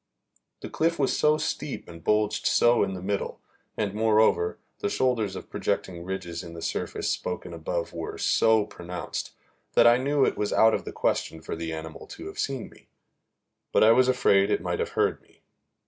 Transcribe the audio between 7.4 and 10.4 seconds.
of above were so pronounced, that I knew it